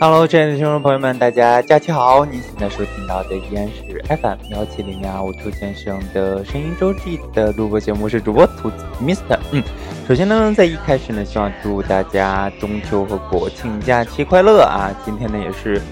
[0.00, 2.24] Hello，亲爱的听众朋友们，大家假期好！
[2.24, 9.38] 你现在收听到的依然是 FM 幺七零幺五兔先生的声音周记的录播节目，是主播兔子 Mr。
[9.50, 9.62] 嗯，
[10.08, 14.90] 首先呢，在一开始呢，希望祝大家中秋和国庆假期快乐啊！
[15.04, 15.82] 今天呢，也是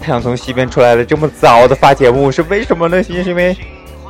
[0.00, 3.00] 太阳从西边出来了，这么早的发节目是为什么呢？
[3.00, 3.56] 是因为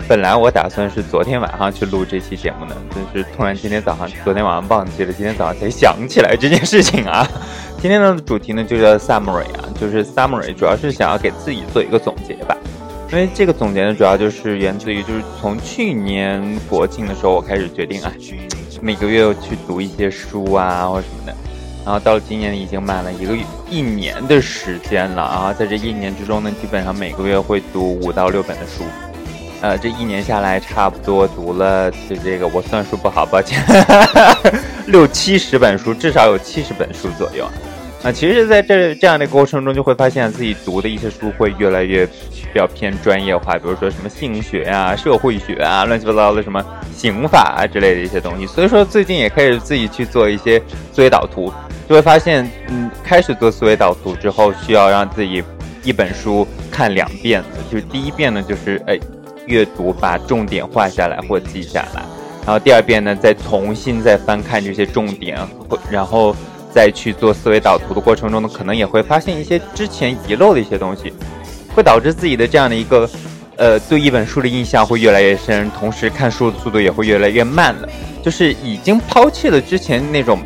[0.09, 7.27] 本来我打算是昨天晚上去录这期节目的，但是突然今天早上，昨天晚上忘记了，今天早上才想起来这件事情啊。
[7.81, 12.57] 今天的主题呢就叫 summary 啊，就是 summary，主要是想要给自己做一个总结吧。
[13.11, 18.13] 因为这个总结呢，主要就是源自于就是从去年国庆的时候，我开始决定啊，
[18.81, 21.35] 每个月去读一些书啊或者什么的。
[21.85, 23.37] 然后到今年已经满了一个
[23.69, 28.85] 一年的时间了啊，在这一年之中呢，基本上每个月会读五到六本的书。
[29.63, 33.63] 呃，这一年下来差不多读了就这个，我算数不好，抱歉，
[34.87, 37.49] 六七十本书，至少有七十本书左右。
[38.03, 46.61] 啊，其实，在这这样的过程中，就会发现自己读的一些书会越来越比较偏专业化，比如说什么性学啊、社会学啊、乱七八糟的什么
[46.93, 48.45] 刑法啊之类的一些东西。
[48.45, 50.61] 所以说，最近也开始自己去做一些
[50.93, 51.53] 思维导图，
[51.89, 55.45] 就会发现，嗯，开始做思维导图之后，需要让自己
[55.85, 57.41] 一本书看两遍。
[57.71, 58.99] 就是第一遍呢，就是哎，
[59.47, 62.03] 阅读把重点画下来或记下来，
[62.45, 65.39] 然后第二遍呢，再重新再翻看这些重点，
[65.91, 66.35] 然后。
[66.75, 71.13] 再去做思维导图的过程中呢，可能也会发现一些之前遗漏的一些东西，
[71.75, 73.07] 会导致自己的这样的一个，
[73.57, 77.89] 呃，对一本书的印象会越来越深，同时看书的速度也会越来越慢了。
[78.23, 80.39] 就是已经抛弃了之前那种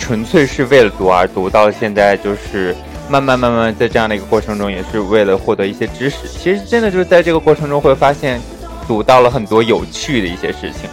[0.00, 2.74] 纯粹是为了读而读，到现在就是
[3.08, 6.28] 慢慢慢慢在这样的一个过程中，也是为了获得一些知识。
[6.28, 8.40] 其实真的就是在这个过程中会发现，
[8.86, 10.88] 读到了很多有趣的一些事情。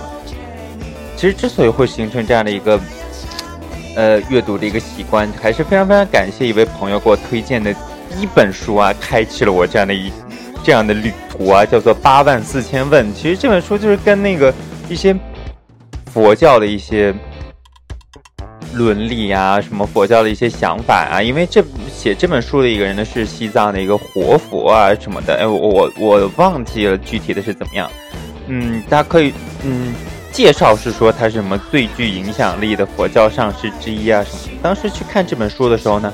[1.15, 2.79] 其实之所以会形成这样的一个。
[3.97, 7.71] 呃，阅读的一个习惯，还是非常非常感谢一位朋友给我推荐的
[8.19, 10.11] 一本书啊，开启了我这样的一
[10.61, 13.07] 这样的旅途啊，叫做《八万四千问》。
[13.15, 14.53] 其实这本书就是跟那个
[14.89, 15.15] 一些
[16.11, 17.15] 佛教的一些
[18.73, 21.63] 伦理啊，什么佛教的一些想法啊，因为这
[21.95, 27.89] 写这本书的一个人呢是西藏的一个活佛啊什么的，哎，我我我忘记了具体的是怎么样。
[28.47, 29.33] 嗯，大家可以
[29.63, 29.93] 嗯。
[30.31, 34.59] 介绍是说他是什么最具影响力的佛教上师之一啊什么？
[34.61, 36.11] 当时去看这本书的时候呢，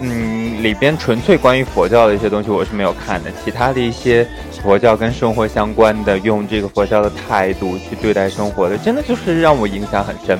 [0.00, 4.24] 嗯，里边纯粹关于佛教的一些东西我是没有看的，其他的一些
[4.62, 10.38] 佛教跟生活相关的，用这个佛教的态度去对待生活的，真的就是让我影响很深。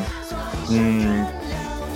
[0.70, 1.26] 嗯，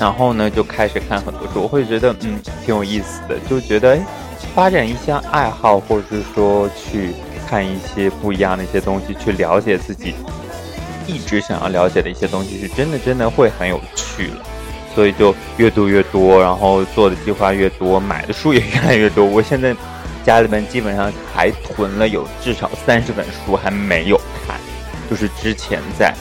[0.01, 3.97] 然后呢就开始看很多书，我会觉得嗯挺有意思的，就觉得
[4.55, 7.11] 发展一项爱好，或者是说去
[7.47, 10.15] 看一些不一样的一些东西，去了解自己。
[11.07, 14.47] 一直想要了解的一些东西，是真的真的会很有趣了，
[14.95, 19.25] 所以就越读越多，然后做的计划越多，买的书也越来越多。
[19.25, 19.75] 我现在
[20.25, 24.57] 家里面基本上还囤了有至少三十本书还没有看，
[25.11, 26.15] 就是之前在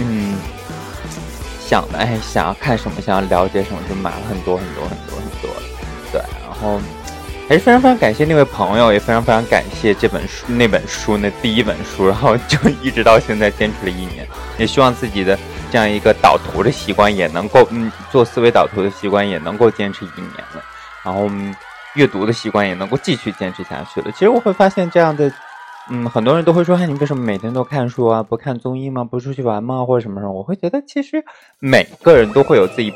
[0.00, 0.34] 嗯
[1.68, 5.50] 想的，哎，想要看什么，想要了解什么，就买了很多很多很多很多，
[6.10, 6.80] 对，然后。
[7.48, 14.28] 还是非常非常感谢那位朋友，也非常非常感谢这本书那本书那第一本书，然后就一直到现在坚持了一年，
[14.58, 15.38] 也希望自己的
[15.70, 20.62] 这样一个导图的习惯也能够，嗯，做思维导图的习惯也能够坚持一年了，
[21.02, 21.26] 然后
[21.94, 24.12] 阅读的习惯也能够继续坚持下去了。
[24.12, 25.32] 其实我会发现这样的，
[25.90, 28.22] 嗯，很多人都会说，哎，你为什么每天都看书啊？
[28.22, 29.04] 不看综艺吗？
[29.04, 29.84] 不出去玩吗？
[29.84, 30.32] 或者什么什么？
[30.32, 31.24] 我会觉得，其实
[31.58, 32.92] 每个人都会有自己。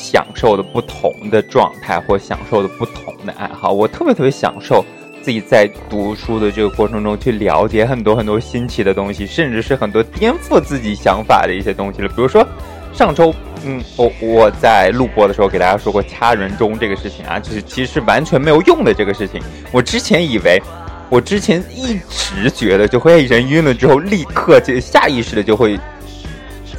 [0.00, 4.84] 享受的不同的状态，或享受的不同的爱好，我特别特别享受
[5.22, 12.06] 自己在读书的这个过程中去了解很多很多新奇的东西，甚至是很多颠覆自己想法的一些东西了。
[12.06, 12.46] 比如说，
[12.92, 19.42] 上周，嗯，我我在录播的时候给大家说过掐人中这个事情啊，就是其实完全没有用的这个事情。
[19.72, 20.62] 我之前以为，
[21.08, 25.78] 我之前一直觉得就会人晕了之后立刻就下意识的就会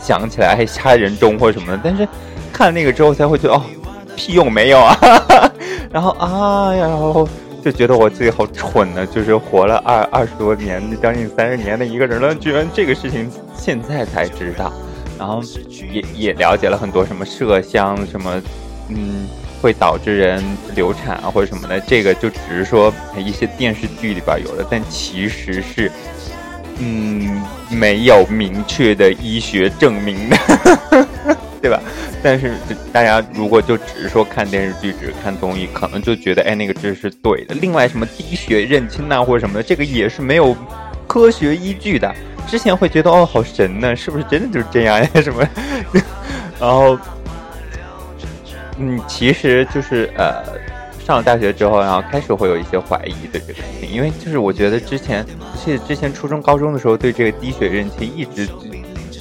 [0.02, 2.08] 想起来还掐人中或什么的，但是。
[2.52, 3.64] 看那个之后才会觉得哦，
[4.18, 4.98] 屁用没有啊，
[5.94, 7.26] 然后啊呀，然后
[7.64, 14.74] 就觉得我自己好蠢呢，就是活了二二十多年，将近三十年的一个人了，居然这个事情现在才知道，
[15.18, 15.42] 然后
[15.94, 18.42] 也也了解了很多什么麝香什么，
[18.90, 19.28] 嗯，
[19.62, 20.44] 会导致人
[20.76, 25.92] 流产啊或者什么的，这个就只是说一些电视剧里边有的，但其实是
[26.80, 30.38] 嗯没有明确的医学证明的。
[31.62, 31.78] 对吧？
[32.24, 32.54] 但是
[32.94, 37.56] 大家如果就只是说看电视剧，只是看综艺，可能就觉得哎，那个知识是对的。
[37.56, 40.56] 另外，什么滴血认亲呐，或者什么的，这个也是没有
[41.06, 42.10] 科学依据的。
[42.48, 45.10] 之前会觉得哦好神呢，是不是真的就是这样呀？
[45.22, 45.46] 什么？
[46.62, 46.98] 然后，
[48.80, 50.44] 嗯，其实就是呃，
[51.06, 55.26] 上了大学之后，然后开始会有一些怀疑的这个事情，因为就是我觉得之前，
[55.64, 58.48] 记得之前初中、高中的时候，对这个滴血认亲一直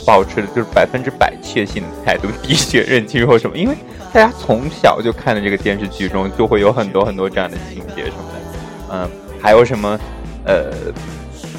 [0.06, 3.74] 保持的就是百分之百确信的态度，滴血认亲或什么，因为
[4.12, 9.98] 大家从小就看的这个电视剧中，就会有很多很多这样的情节什么的，嗯，还有什么，
[10.44, 10.72] 呃。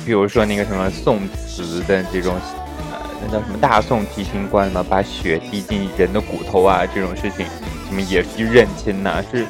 [0.06, 2.34] 比如说那个什么宋词的这种，
[2.92, 7.46] 呃，那叫什么大宋提刑官嘛，把血滴进人的骨头啊，这种事情，
[7.90, 9.46] 什么也是认亲呐，是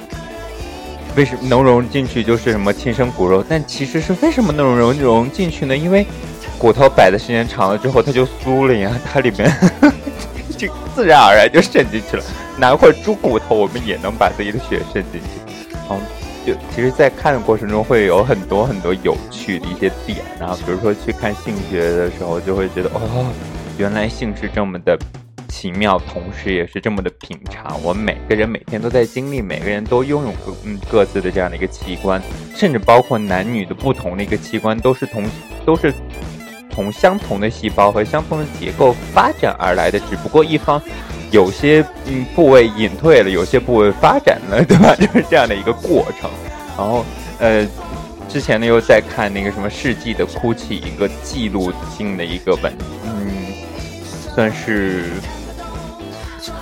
[1.16, 3.44] 为什么能融进去就是什么亲生骨肉？
[3.48, 5.76] 但其实是为什么能融融进去呢？
[5.76, 6.08] 因为
[6.58, 9.52] 骨头摆的时间长了之后，它就酥了呀，它里面
[10.58, 12.24] 就自然而然就渗进去了。
[12.58, 15.76] 拿块猪骨头，我们也能把自己的血渗进去。
[15.88, 16.00] 好。
[16.46, 23.28] 就其实，在看的过程中会有很多很多有趣的一些点，然后比如说去看性学的时候，就会觉得哦，
[23.78, 24.98] 原来性是这么的
[25.50, 27.78] 奇妙，同时也是这么的平常。
[27.84, 32.22] 我们每个人每天都在经历，每个人都拥有各嗯各自的这样的一个器官，
[32.56, 35.26] 甚至包括男女的不同的一个器官，都是同
[35.66, 35.94] 都是
[36.72, 40.82] 从相同的细胞和相同的结构发展而来的，只不过一方。
[41.32, 44.96] 有些嗯部位隐退了，有些部位发展了，对吧？
[44.96, 46.28] 就是这样的一个过程。
[46.76, 47.06] 然后
[47.38, 47.68] 呃，
[48.28, 52.74] 之前呢又在看那个什么世纪的哭泣，一个记录性的一个文，
[53.06, 53.46] 嗯，
[54.34, 55.12] 算是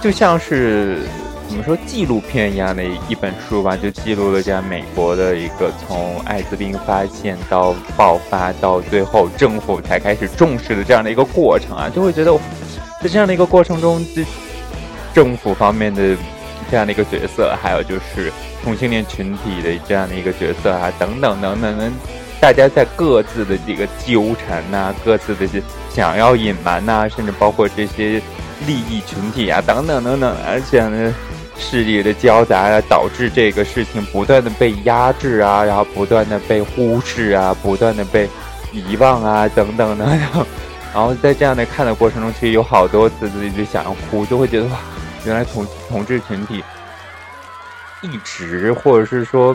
[0.02, 1.00] 就像是
[1.48, 12.32] 怎么说纪录片一样的一本书吧，就记录了这样美国的一个从艾滋病发现到爆发到最后政府才开始重视的这样的一个过程啊，就会觉得
[13.02, 14.24] 在这样的一个过程中就。
[15.14, 16.16] 政府方面的
[16.70, 18.32] 这样的一个角色，还有就是
[18.64, 21.92] 同性恋群体的这样的一个角色啊，等等等等，
[22.40, 25.48] 大家在各自的这个纠缠呐，各自的
[25.90, 28.22] 想要隐瞒呐，甚至包括这些
[28.66, 31.14] 利益群体啊，等等等等，而且呢，
[31.58, 38.30] 势力的交杂啊，导致这个事情不断的被压制啊，然后不断的被忽视啊，不断的被
[38.72, 40.46] 遗忘啊，等等等等，
[40.94, 44.78] 然后在这样的看的过程中，其实有好多次自己就想要哭，就会觉得哇。
[45.26, 46.64] 原来同同志群体
[48.02, 49.54] 一直，或者是说，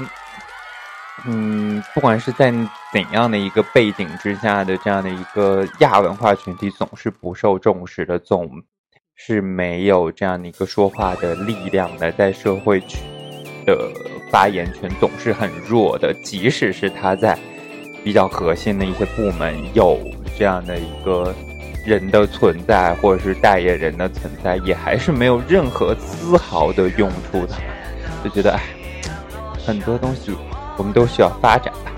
[1.25, 2.53] 嗯，不管是在
[2.93, 8.63] 怎样的一个背景之下的这样的一个亚文化群体，总是不受重视的，总
[9.25, 12.99] 是没有这样的一个说话的力量的，在社会区
[13.65, 13.89] 的
[14.31, 17.39] 发言权总是很弱的，即使是他在
[18.03, 19.99] 比较核心的一些部门有
[20.39, 21.35] 这样的一个。
[21.85, 27.57] 人的存在，或者是代言人的存在，也还是没有任何丝毫的用处的，
[28.23, 28.61] 就觉得哎，
[29.67, 30.31] 很多东西
[30.77, 31.91] 我们都需要发展吧，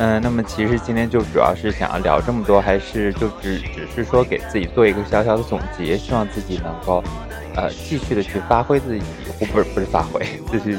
[0.00, 0.20] 嗯。
[0.20, 7.04] 那么其实今天就主要是想要聊这么多，还是就只只是说给自己做一个小小的总结，希望自己能够
[7.54, 9.02] 呃继续的去发挥自己，
[9.38, 10.76] 不不是不是发挥，就是。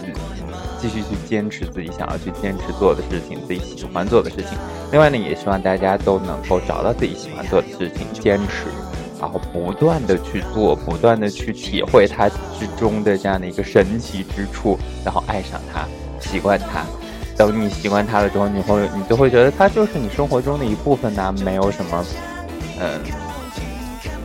[0.81, 4.57] 继续去坚持自己想要去坚持做的事情，自己喜欢做的事情。
[4.91, 8.65] 另外呢，也希望大家都能够找到自己喜欢做的事情，坚持，
[9.19, 14.75] 然后不断的去做，不断的去体会它之中的这样的一个神奇之处，
[15.05, 15.85] 然后爱上它，
[16.19, 16.83] 习惯它。
[17.41, 22.05] 等你习惯它了之后，你会你就会觉得它就是你生活中的一部分呐，没有什么，
[22.79, 23.01] 嗯，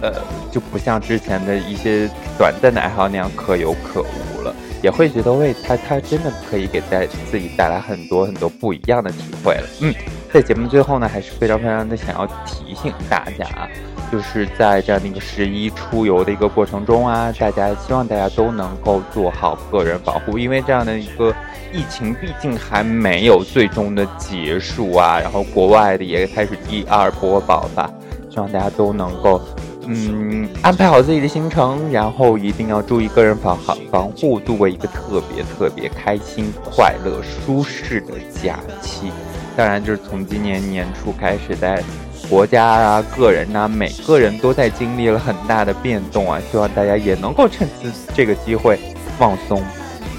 [0.03, 0.13] 呃，
[0.53, 4.55] 就不像之前的一些短暂的爱好那样可有可无了。
[4.83, 9.67] 也会觉得为他，他真的可以给带自己带来很多很多不一样的体会了。
[9.81, 9.95] 嗯，
[10.31, 13.67] 在节目最后呢，还是非常非常的想要提醒大家啊，
[14.11, 21.35] 就是在这样的一个十一出游的一个过程中啊，大家希望大家都能够做好个人保护，因为这样的一个
[21.73, 27.91] 疫情毕竟还没有最终的结束啊，然后国外的也开始第二波爆发，
[28.31, 29.41] 希望大家都能够。
[29.89, 39.13] 嗯，安排好自己的行程，然后一定要注意个人防好防护，度过一个特别特别开心、快乐、舒适的假期。
[39.57, 41.81] 当然，就是从今年年初开始，在
[42.29, 46.41] 国家啊、个人啊，每个人都在经历了很大的变动啊。
[46.51, 48.79] 希望大家也能够趁此这个机会
[49.19, 49.63] 放松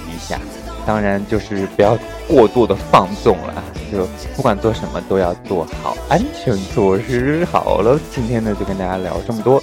[0.08, 0.40] 一下。
[0.86, 1.98] 当然，就是不要
[2.30, 7.46] 过度的放纵了，就不管做什么都要做好安全措施。
[7.52, 9.62] 好了，今天呢就跟大家聊这么多，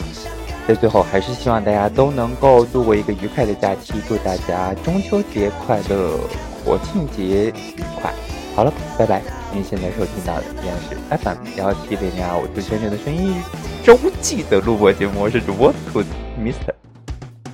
[0.69, 6.19] 在最后还是希望大家都能够度过一个愉快的假期，祝大家中秋节快乐，
[6.63, 8.13] 国庆节愉快。
[8.55, 9.21] 好了，拜拜。
[9.53, 13.35] 您现在收听到的依然是 FM 幺七零零二五主持人的声音
[13.83, 16.09] 周记的录播节目，我是主播兔子
[16.39, 16.73] Mister，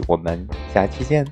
[0.07, 1.27] 我们下期见。